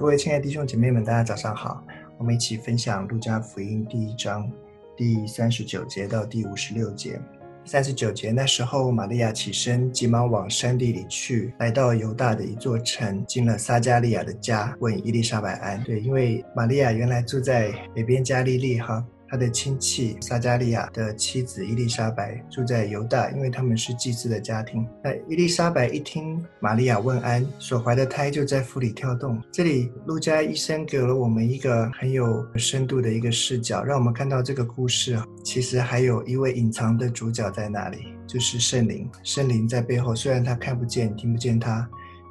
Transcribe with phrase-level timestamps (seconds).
[0.00, 1.84] 各位亲爱的弟兄姐妹们，大家早上好。
[2.16, 4.50] 我们一起分享路加福音第一章
[4.96, 7.20] 第三十九节到第五十六节。
[7.66, 15.84] 三十九节，那时候玛利亚起身，急忙往山地里去，来到犹大的一座城，进了撒加利亚的家，问伊丽莎白安。
[15.84, 19.04] 对，因为玛利亚原来住在北边加利利，哈。
[19.30, 24.84] 他的亲戚撒加利亚的妻子伊丽莎白住在犹大，因为他们是祭司的家庭。
[25.04, 29.40] 那伊丽莎白一听玛利亚问安，所怀的胎就在腹里跳动。
[29.52, 39.08] 这里路加医生给了我们一个很有深度的一个视角，让我们看到这个故事其实还有一位隐藏的主角在那里，就是圣灵。
[39.22, 41.88] 圣灵在背后，虽然他看不见、听不见他，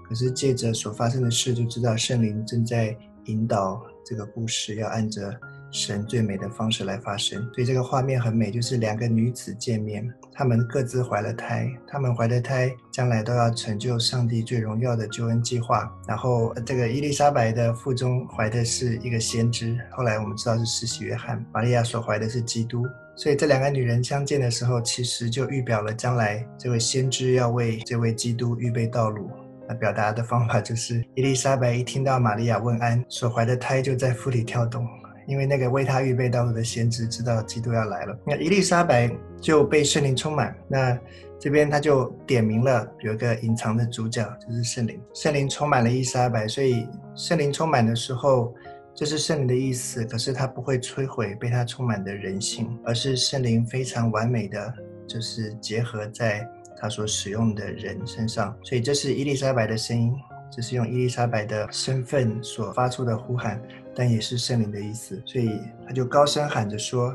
[0.09, 2.94] 可是借着所发生的事，就知道圣灵正在
[3.25, 5.34] 引导这个故事，要按着。
[5.72, 15.92] 神最美的方式来发生，所以这个画面很美，就是两个女子见面，她们各自怀了胎，她们怀的胎将来都要成就上帝最荣耀的救恩计划。
[16.08, 22.83] 然后这个伊丽莎白的腹中怀的是一个先知，后来我们知道是施洗约翰，玛利亚所怀的是基督，
[23.16, 29.30] 所以这两个女人相见的时候，其实就预表了将来这位先知要为这位基督预备道路。
[29.67, 34.88] 那表达的方法就是，伊丽莎白一听到玛利亚问安，所怀的胎就在腹里跳动。
[35.30, 40.55] 因为那个为他预备道路的先知知道基督要来了，那伊丽莎白就被圣灵充满。
[40.67, 40.99] 那
[41.39, 44.99] 这边他就点明了有一个隐藏的主角，就是圣灵。
[45.13, 48.55] 圣灵充满了伊丽莎白，所以圣灵充满的时候，
[48.95, 50.03] 这是圣灵的意思。
[50.03, 54.73] 可是他不会摧毁被他充满的人性，而是圣灵非常完美的，
[55.08, 56.43] 就是结合在
[56.75, 58.58] 他所使用的人身上。
[58.64, 60.11] 所以这是伊丽莎白的声音，
[60.52, 63.61] 这是用伊丽莎白的身份所发出的呼喊。
[64.00, 67.14] 但也是圣灵的意思，所以他就高声喊着说：“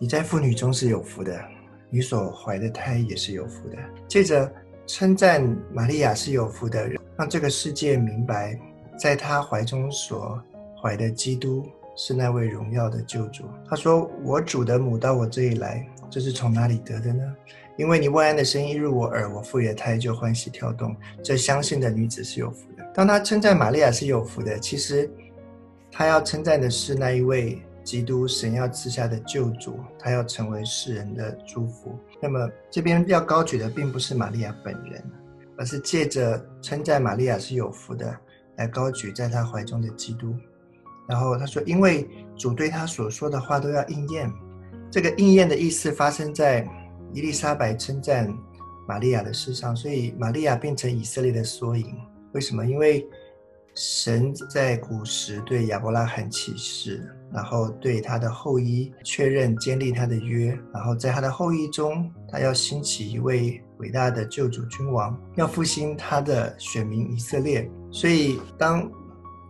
[0.00, 1.38] 你在妇女中是有福的，
[1.90, 3.76] 你所怀的胎也是有福的。”
[4.08, 4.50] 接着
[4.86, 8.58] 称赞玛利亚是有福的人，让这个世界明白，
[8.98, 10.42] 在她怀中所
[10.80, 13.44] 怀的基督是那位荣耀的救主。
[13.68, 17.22] 他说：“我主的母到我这里来，这是从哪里得的呢？
[17.76, 20.96] 因为你万安的声音入我耳，我腹里的胎就欢喜跳动。
[21.22, 25.10] 这相信的女子是有福的。”当他称赞玛利亚是有福的，其实。
[25.98, 31.98] 他要称赞的是那一位基督神要赐下的救主，他要成为世人的祝福。
[32.20, 35.02] 那么这边要高举的并不是玛利亚本人，
[35.56, 38.14] 而是借着称赞玛利亚是有福的，
[38.56, 40.34] 来高举在他怀中的基督。
[41.08, 44.30] 然后他说：“因为主对他所说的话都要应验。”
[44.92, 46.68] 这个应验的意思发生在
[47.14, 48.30] 伊丽莎白称赞
[48.86, 51.96] 玛利亚的事上，所以玛利亚变成以色列的缩影。
[52.32, 52.66] 为什么？
[52.66, 53.08] 因为。
[53.78, 67.70] 神在古时对亚伯拉罕起誓，然后对他的后裔确认建立他的约，然后在他的后裔中，他要兴起一位伟大的救主君王，要复兴他的选民以色列。
[67.90, 68.90] 所以，当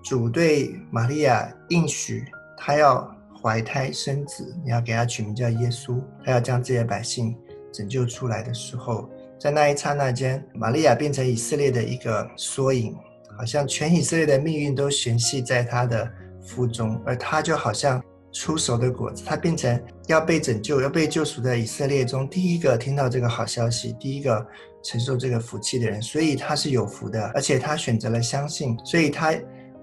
[0.03, 2.25] 主对玛利亚应许
[2.57, 3.09] 他要
[3.41, 7.33] 怀胎生子，你要给他取名叫耶稣，他要将这些百姓
[7.73, 12.93] 拯救出来的时候，在那一刹那间，玛利亚变成以色列的一个缩影。
[13.37, 16.11] 好像全以色列的命运都悬系在他的
[16.47, 18.03] 腹中，而他就好像
[18.33, 24.47] 出熟的果子，他变成要被拯救、要被救赎的以色列中第一个听到这个好消息、第一个
[24.83, 29.35] 承受这个福气的人，所以他是有福的，而且他选择了相信，所以他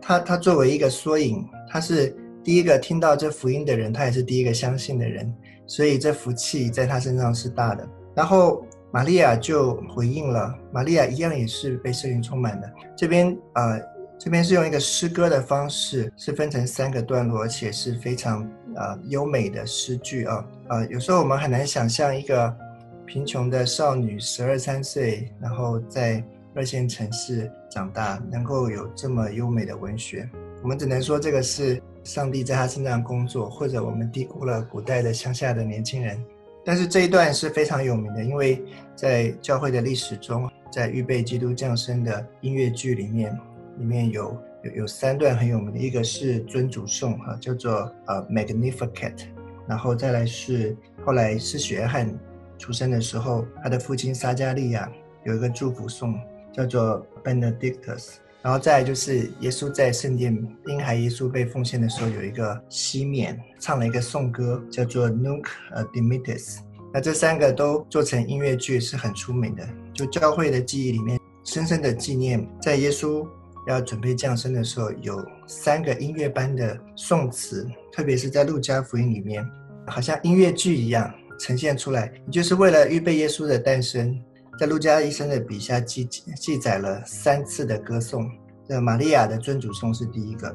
[0.01, 5.33] 他他作为一个缩影，他是第一个听到这福音的人，他也是第一个相信的人，
[5.67, 7.87] 所以这福气在他身上是大的。
[8.15, 8.65] 然后。
[8.93, 12.71] 玛利亚就回应了，玛利亚一样也是被圣灵充满的。
[12.95, 13.75] 这边啊，
[14.19, 18.43] 这边是用一个诗歌的方式，是分成三个段落，而且是非常
[18.75, 20.85] 啊优美的诗句啊呃。
[20.89, 22.55] 有时候我们很难想象一个
[23.03, 30.29] 贫穷的少女，十二三岁，然后在二线城市长大，能够有这么优美的文学，
[30.61, 36.23] 我们只能说这个是上帝在她身上工作，或者我们低估了古代的乡下的年轻人。
[36.65, 38.63] 但是这一段是非常有名的，因为
[38.95, 43.37] 在教会的历史中，在预备基督降生的音乐剧里面，
[43.77, 49.25] 里面有有有三段很有名的，一个是尊主颂哈，叫做呃 Magnificat，
[49.67, 50.75] 然后再来是
[51.05, 52.17] 后来是血约翰
[52.57, 54.89] 出生的时候，他的父亲撒加利亚
[55.25, 56.17] 有一个祝福颂，
[56.53, 58.15] 叫做 Benedictus。
[58.43, 65.45] 然后再就是耶稣在圣殿婴孩耶稣被奉献的时候，有一个西面唱了一个颂歌，叫做 Nunc
[65.93, 66.57] Dimittis。
[66.93, 69.65] 那这三个都做成音乐剧，是很出名的。
[69.93, 73.25] 就教会的记忆里面，深深的纪念，在耶稣
[73.65, 79.41] 要准备降生的时候，有三个音乐般的颂词，特别是在路加福音里面，
[79.87, 84.21] 好像音乐剧一样呈现出来，就是为了预备耶稣的诞生。
[84.59, 88.29] 在路加医生的笔下记记载了三次的歌颂，
[88.67, 90.53] 这玛利亚的尊主颂是第一个。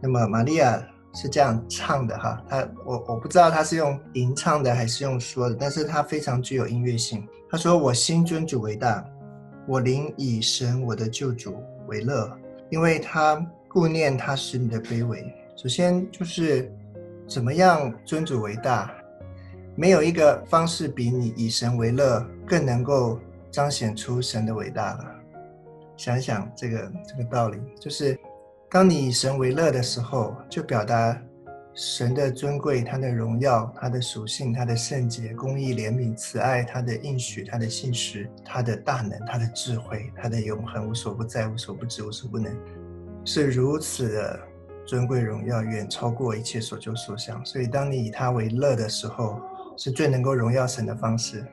[0.00, 0.82] 那么玛利亚
[1.14, 7.26] 是这样唱的哈，她我我不知道她是用吟唱的还是用说的，但是她非常具有音乐性。
[7.50, 9.04] 她说：“我心尊主为大，
[9.66, 11.56] 我灵以神我的救主
[11.88, 12.30] 为乐，
[12.70, 15.24] 因为他顾念他使你的卑微。”
[15.56, 16.72] 首先就是
[17.28, 18.90] 怎么样尊主为大，
[19.74, 23.18] 没有一个方式比你以神为乐更能够
[23.50, 25.14] 彰显出神的伟大了。
[25.96, 28.18] 想想这个这个道理，就是
[28.70, 31.20] 当你以神为乐的时候，就表达。
[31.72, 42.52] 神的尊贵，他的荣耀，他的属性，他的圣洁、公义、怜悯、慈爱，他的应许，他的信实，他的大能，他的智慧，他的永恒，无所不在，无所不知，无所不能，
[43.24, 44.40] 是如此的
[44.84, 47.42] 尊贵荣耀，远超过一切所求所想。
[47.46, 49.40] 所以，当你以他为乐的时候，
[49.76, 51.46] 是最能够荣耀神的方式。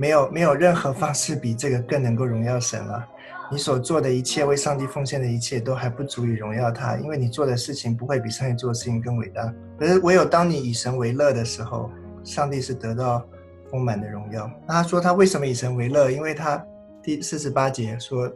[0.00, 3.06] 没有，没有任何方式比这个更能够荣耀神了。
[3.52, 9.52] 你所做的一切，为上帝奉献的一切，都还不足以荣耀他，因为你做的事情不会比上帝做的事情更伟大。
[9.78, 11.90] 可是唯有当你以神为乐的时候，
[12.24, 13.22] 上帝是得到
[13.70, 14.50] 丰满的荣耀。
[14.66, 16.10] 那他说他为什么以神为乐？
[16.10, 16.64] 因为他
[17.02, 18.32] 第四十八节说，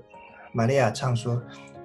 [0.52, 1.42] 玛利亚唱说，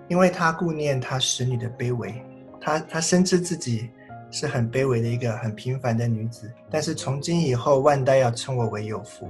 [0.10, 2.22] 因为他顾念他使女的卑微，
[2.60, 3.90] 他他深知自己
[4.30, 9.30] 是很卑微的一个很平凡的女子，但是从今以后万代要称我为有福。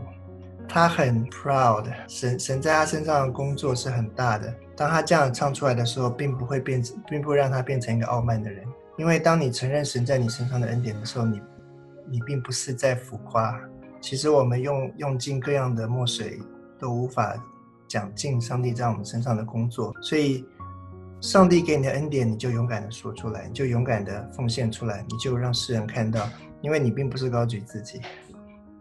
[0.69, 4.53] 他很 proud，神神在他身上的工作是很大的。
[4.77, 8.63] 当他这样唱出来的时候，并不会变，并不让他变成一个傲慢的人。
[8.95, 11.41] 因为当你承认神在你身上的恩典的时候，你
[12.07, 13.59] 你并不是在浮夸。
[13.99, 16.39] 其实我们用用尽各样的墨水，
[16.77, 17.35] 都无法
[17.87, 19.91] 讲尽上帝在我们身上的工作。
[20.01, 20.45] 所以，
[21.19, 26.29] 上帝给你的恩典，你就勇敢的说出来，你就勇敢的奉献出来，你就让世人看到，
[26.61, 27.99] 因为你并不是高举自己。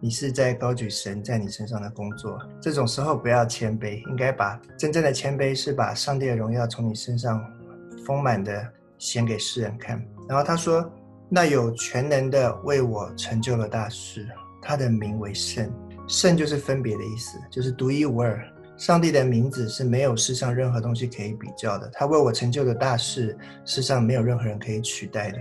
[0.00, 7.44] 你是在高举神在你身上的工作，这种时候不要谦卑，应该把真正的谦卑是把上帝的荣耀从你身上
[8.06, 8.64] 丰满的
[8.96, 10.00] 显给世人看。
[10.28, 10.88] 然后他说
[11.28, 14.24] ：“那有全能的为我成就了大事，
[14.62, 15.68] 他的名为圣，
[16.06, 18.40] 圣就是分别的意思，就是独一无二。
[18.76, 21.90] 上帝的名字是没有世上任何东西可以比较的。
[21.92, 25.38] 他为我成就的大事，世上没有任何人可以取代的。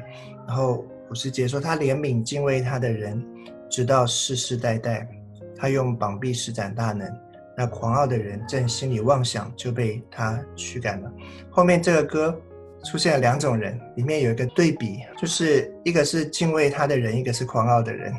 [0.48, 3.24] 然后五十节说，他怜悯敬畏他的人。”
[3.70, 5.08] 直到世世代代，
[5.56, 7.12] 他用膀臂施展大能，
[7.56, 11.12] 那狂傲的人正心里妄想，就被他驱赶了。
[11.50, 12.40] 后面这个歌
[12.84, 18.14] 出现了两种人，里面有一个对比，就是一个是敬畏他的人，一个是狂傲的人。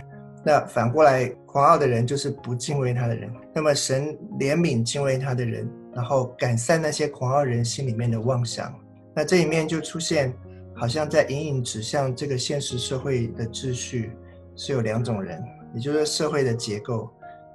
[0.45, 3.31] 那反过来，狂傲的人就是不敬畏他的人。
[3.55, 8.75] 那么神怜悯敬畏他的人，然后赶散那些狂傲人心里面的妄想。
[9.15, 10.33] 那这里面就出现，
[10.75, 14.13] 好像在隐隐指向这个现实社会的秩序。
[14.59, 15.41] 是有两种人，
[15.73, 17.09] 也就是社会的结构，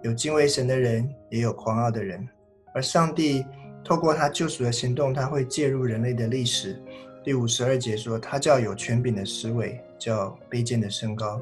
[0.04, 2.26] 有敬畏神的人，也有狂傲的人。
[2.74, 3.46] 而上帝
[3.84, 6.82] 透过他救赎的行动，他会介入人类的历史。
[7.22, 11.42] 第五十二节说，他叫有权柄的失位，叫卑贱的升高。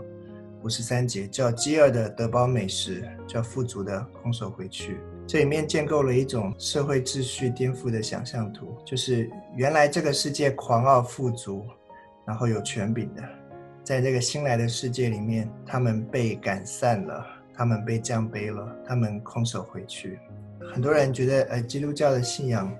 [0.63, 4.97] 五十三节叫饥饿的得饱美食，叫富足的空手回去。
[5.27, 11.63] 这里面建构了一种社会秩序颠覆的想象图，就是原来这个世界狂傲富足，
[12.25, 13.21] 然后有权柄的。
[13.83, 20.19] 在这个新来的世界里面，他们被赶散了，他们被降卑了，他们空手回去。
[20.73, 22.71] 很多人觉得，呃，基督教的信仰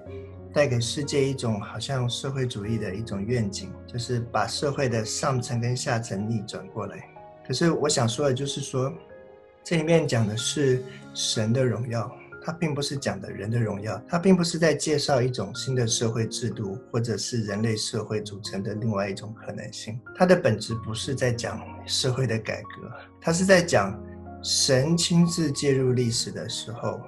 [0.54, 7.04] 带给世界一种好像社会主义的一种愿景，就是把社会的上层跟下层逆转过来。
[7.48, 8.94] 可是我想说的就是说，
[9.64, 12.10] 这里面讲的是神的荣耀。
[12.44, 20.00] 它并不是讲的人的荣耀，它并不是在介绍一种新的社会制度，或者是人类社会组成的另外一种可能性。
[20.16, 23.98] 它的本质不是在讲社会的改革，它是在讲
[24.42, 27.00] 神亲自介入历史的时候，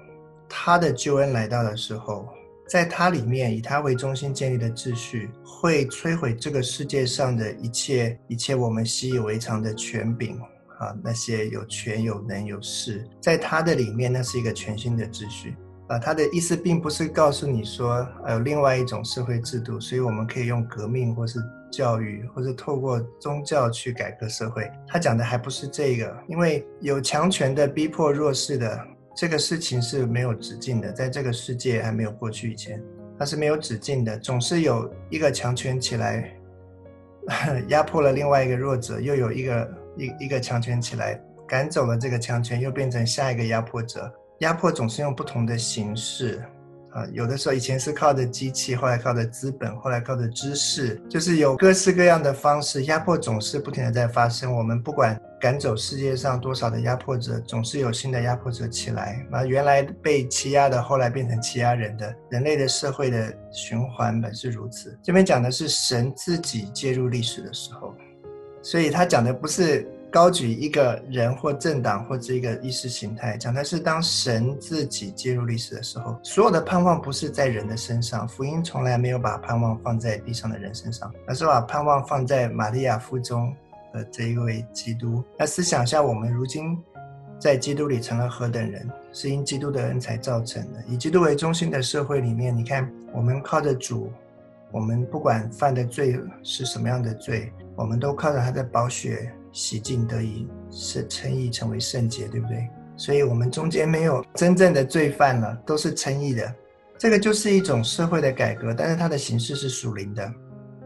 [0.48, 2.30] 他的救恩来到的时候，
[2.68, 10.40] 在它里面以他为中心建立的秩序，会摧毁这个世界上的一切一切我们习以为常的权柄。
[10.84, 15.56] 啊，那些有权有能有势，在他的里面，那是一个全新的秩序。
[15.88, 21.40] 啊，他的意思并不是告诉你说，有另外一种社会制度，所以我们可以用革命，或是
[21.72, 24.70] 教育，或者透过宗教去改革社会。
[24.88, 28.80] 他讲的还不是这个，因为有强权的逼迫弱势的
[29.14, 32.82] 这个事情是没有止境的，在这个世界还没有过去以前，
[33.20, 36.34] 它是没有止境的，总是有一个强权起来
[37.68, 39.83] 压迫了另外一个弱者，又有一个。
[39.98, 44.12] 一一个强权起来，赶走了这个强权，又变成下一个压迫者。
[44.40, 46.44] 压迫总是用不同的形式，
[46.92, 54.54] 啊，有的时候以前是靠着机器，后来靠着资本，后来靠着知识，就是有各式各样的方式，压迫总是不停的在发生。
[54.54, 59.26] 我们不管赶走世界上多少的压迫者，总是有新的压迫者起来。
[59.32, 64.98] 那原来被欺压的，后来变成欺压人的，人类的社会的循环本是如此。
[65.02, 67.94] 这边讲的是神自己介入历史的时候，
[68.64, 69.88] 所以他讲的不是。
[70.14, 78.28] 高举一个人或政党或者一个意识形态，讲的是当神自己介入历史的时候，所有的盼望不是在人的身上。
[78.28, 83.52] 福音从来没有把盼望放在地上的人身上，而是把盼望放在玛利亚腹中
[83.92, 85.24] 的这一位基督。
[85.36, 86.78] 那思想下，我们如今
[87.40, 90.84] 在基督里成了何等人，是因基督的恩才造成的。
[90.88, 94.12] 以基督为中心的社会里面，你看，我们靠着主，
[94.74, 99.32] 我们不管犯的罪是什么样的罪，我们都靠着他的宝血。
[99.56, 102.68] 洗净得以是称义成为圣洁，对不对？
[102.98, 106.52] 所以，我们中间没有真正的罪犯了，都是称义的。
[106.98, 110.34] 这个就是一种社会的改革，但是它的形式是属灵的。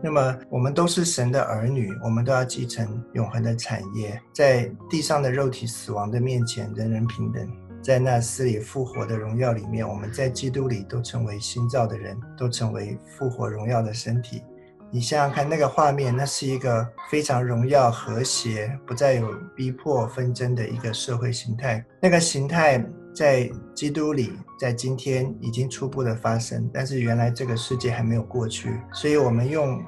[0.03, 4.21] 那么，我们都是神的儿女，我们都要继承永恒的产业。
[4.33, 7.47] 在地上的肉体死亡的面前，人人平等；
[7.87, 14.43] 在那死里复活的荣耀里面，我们在基督里都成为新造的人，都成为复活荣耀的身体。
[14.91, 21.81] 你想想看，那个画面，那是一个非常荣耀、和谐、不再有逼迫纷争的一个社会形态。
[22.01, 29.81] 那个形态在基督里，在今天已经初步的发生，但是原来这个世界还没有过去，所以我们用。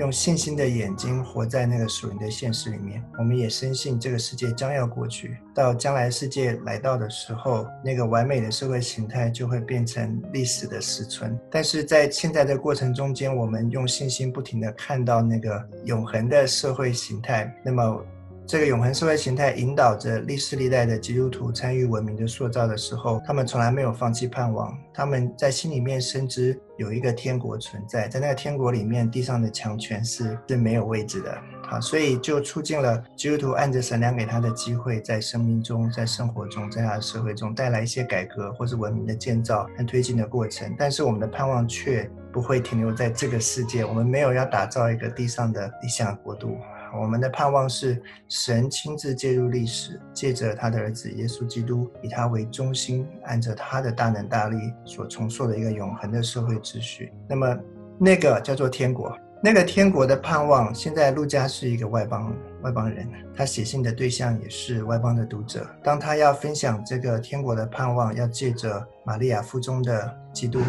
[0.00, 5.36] 用信心的眼睛活在那个属灵的现实里面，我们也深信这个世界将要过去。
[5.54, 11.38] 到将来世界来到的时候，那个完美的社会形态就会变成历史的实存。
[11.50, 17.54] 但是在现在的过程中间，我们用信心不停地看到那个永恒的社会形态。
[17.62, 18.02] 那么。
[18.50, 24.76] 这个永恒社会形态引导着历世历代的基督徒参与文明的塑造的时候，他们从来没有放弃盼望。
[24.92, 31.38] 他们在心里面深知有一个天国存在，在那个天国里面，地上的强权是是没有位置的。
[31.62, 40.74] 好，所以就促进了基督徒按着神良给他的机会，在生命中、在生活中、在他的社会中带来一些改革，或是文明的建造和推进的过程。
[40.76, 46.56] 但是我们的盼望却不会停留在这个世界，我们没有要打造一个地上的理想国度。
[46.98, 57.12] 我们的盼望是神亲自介入历史，借着他的儿子耶稣基督，以他为中心，按着他的大能大力所重塑的一个永恒的社会秩序。
[57.28, 57.58] 那么，
[57.98, 65.66] 那个叫做天国，那个天国的盼望，现在路加是一个外邦外邦人，他写信的对象也是外邦的读者。
[65.82, 70.60] 当他要分享这个天国的盼望，要借着玛利亚腹中的基督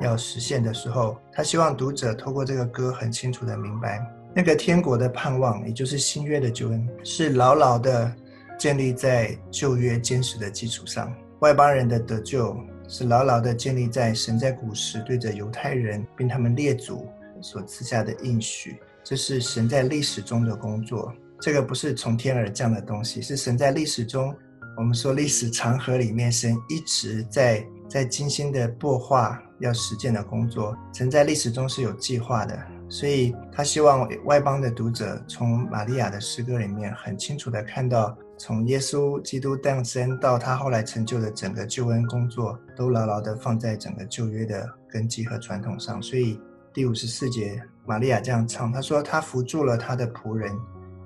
[0.00, 4.06] 要实现的时候，他希望读者透过这个歌很清楚的明白。
[4.34, 8.14] 那个天国的盼望，也就是新约的救恩，是牢牢的
[8.58, 11.08] 建立在旧约坚实的基础上；
[11.40, 12.56] 外邦人的得救，
[12.88, 17.08] 是牢牢的建立在神在古时对着犹太人并他们列祖
[17.40, 18.76] 所赐下的应许。
[19.02, 24.32] 这是神在历史中的工作，这个不是从天而降的东西，是神在历史中，
[24.76, 30.76] 我们说历史长河里面，神一直在在精心的擘画要实践的工作。
[30.94, 32.56] 神在历史中是有计划的。
[32.90, 46.02] 所以他希望外邦的读者从玛利亚的诗歌里面很清楚的看到，从耶稣基督诞生到他后来成就的整个救恩工作，都牢牢的放在整个旧约的根基和传统上。
[46.02, 46.40] 所以
[46.74, 50.52] 第五十四节，玛利亚这样唱，他说：“他扶住了他的仆人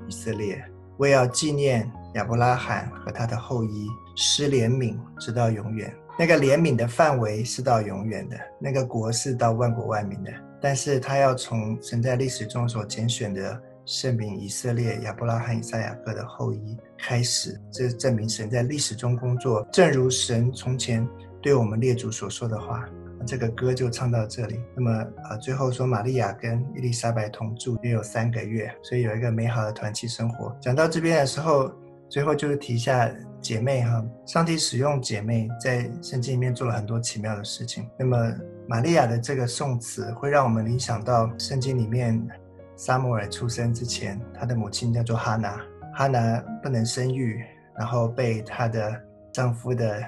[0.09, 0.65] 以色列，
[0.97, 5.95] 为要纪念亚伯拉罕和他的后裔，施怜悯直到永远。
[6.19, 10.33] 那个怜悯的范围是到永远的，那个国是到万国万民的。”
[10.65, 21.07] 但是他要从神在历史中所拣选的圣名以色列亚伯拉罕、以撒、雅各的后裔开始，这证明神在历史中工作，正如神从前
[21.43, 22.89] 对我们列祖所说的话。
[23.27, 24.59] 这个歌就唱到这里。
[24.75, 30.57] 那么呃，最后说玛利亚跟伊丽莎白同住约有三个月，所以有一个美好的团契生活。
[30.63, 31.71] 讲到这边的时候，
[32.09, 37.87] 最后就是提一下姐妹哈，上帝使用姐妹在圣经里面做了很多奇妙的事情。
[37.99, 38.35] 那么。
[38.67, 42.27] 玛利亚的这个宋词会让我们联想到圣经里面，
[42.77, 45.61] 撒母耳出生之前，他的母亲叫做哈拿，
[45.95, 47.45] 哈拿不能生育，
[47.77, 48.99] 然后被她的
[49.33, 50.03] 丈夫的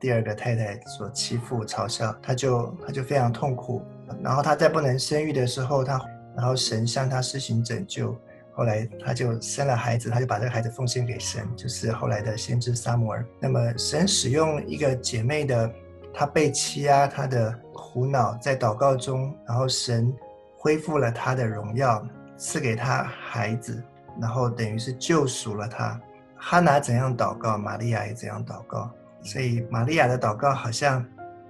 [0.00, 3.80] 第二个太太所欺负嘲笑，她就她就非常痛苦。
[4.22, 6.00] 然后她在不能生育的时候，她
[6.36, 8.12] 然后神向她施行拯救，
[8.52, 13.24] 后来她就生了孩子，她就把这个孩子奉献给神，就是后来的先知撒母耳。
[13.38, 15.72] 那么神使用一个姐妹的，
[16.12, 17.54] 她被欺压，他的。
[17.92, 20.14] 苦恼在祷告中，然后神
[20.56, 23.82] 恢复了他的荣耀，赐给他孩子，
[24.20, 26.00] 然后等于是救赎了他。
[26.36, 28.88] 哈拿怎样祷告，玛利亚也怎样祷告。
[29.22, 31.04] 所以玛利亚的祷告好像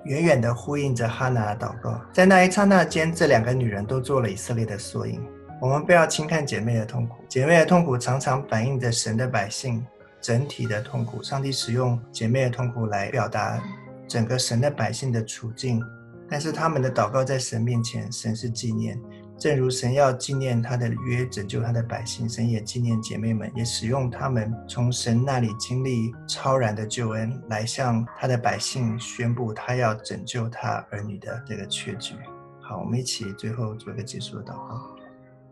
[0.04, 2.00] 远远的呼应着哈拿的祷告。
[2.10, 5.20] 在那一刹那间，这两个女人都做了以色列的缩影。
[5.60, 9.84] 我们不要轻看姐妹的痛苦，姐妹的痛苦常常反映着神的百姓
[10.22, 11.22] 整体的痛苦。
[11.22, 13.62] 上帝使用姐妹的痛苦来表达
[14.10, 15.80] 整个神的百姓的处境，
[16.28, 19.00] 但是他们的祷告在神面前，神是纪念。
[19.38, 32.16] 正如神要纪念他的约，拯救他的百姓，神也纪念姐妹们，也使用他们从神那里经历超然的救恩，来向他的百姓宣布他要拯救他儿女的这个确据。
[32.60, 34.96] 好，我们一起最后做一个结束的祷告。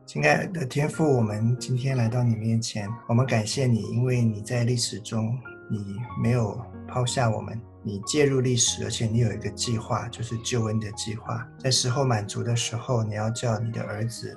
[0.05, 5.39] 亲爱的天父，我们今天来到你面前，我们感谢你，因为你在历史中，
[5.71, 7.59] 你没有抛下我们，
[7.89, 11.49] 你介入历史，而且你有一个计划，就是救恩的计划。
[11.59, 14.37] 在时候满足的时候，你要叫你的儿子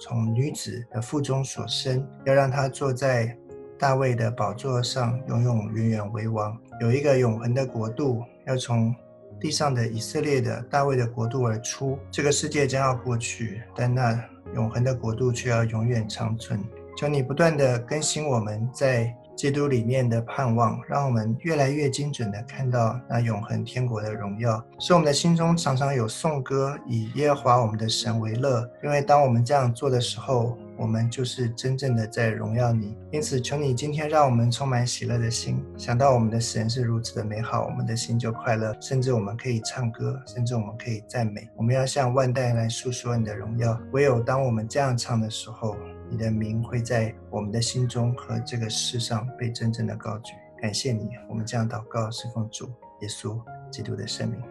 [0.00, 3.36] 从女子的腹中所生，要让他坐在
[3.76, 8.94] 大卫的宝座上，永永远远为王，有一个永恒的国度，要从
[9.40, 11.98] 地上的以色列的大卫的国度而出。
[12.08, 14.22] 这个世界将要过去，但那。
[14.54, 16.62] 永恒的国度却要永远长存。
[16.94, 19.10] 求你不断的更新我们在
[19.42, 28.64] 基督里面的盼望，让我们越来越精准的看到那永恒天国的荣耀，使我们的心中常常有颂歌，以耶和华我们的神为乐。
[28.84, 41.48] 因为当我们这样做的时候，我们就是真正的在荣耀你，因此求你今天让我们充满喜乐的心，想到我们的神是如此的美好，我们的心就快乐，甚至我们可以唱歌，甚至我们可以赞美。
[41.54, 43.80] 我们要向万代来诉说你的荣耀。
[43.92, 45.76] 唯有当我们这样唱的时候，
[46.10, 50.32] 你的名会在我们的心中和这个世上被真正的高举。
[50.60, 52.66] 感谢你，我们这样祷告是奉主
[53.02, 54.42] 耶稣基督的圣名，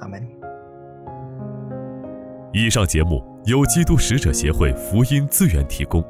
[0.00, 0.53] 阿门。
[2.54, 3.22] 以上节目。
[3.46, 6.02] 由基督使者协会福音资源提供，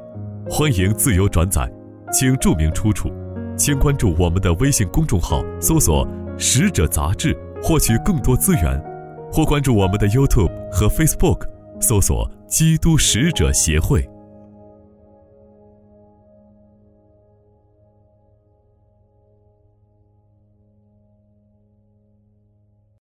[0.49, 1.69] 欢迎自由转载，
[2.13, 3.11] 请注明出处，
[3.57, 6.07] 请关注我们的微信公众号，搜索
[6.39, 8.81] “使者杂志”，获取更多资源，
[9.33, 11.41] 或关注我们的 YouTube 和 Facebook，
[11.81, 14.07] 搜索“基督使者协会”。